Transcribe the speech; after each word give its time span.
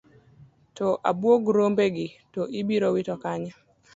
To 0.77 0.85
abuog 1.09 1.43
rombegi 1.55 2.07
to 2.33 2.41
ibiro 2.59 2.87
wit 2.95 3.09
kanye? 3.23 3.51